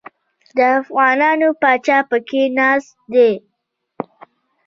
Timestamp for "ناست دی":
2.57-3.31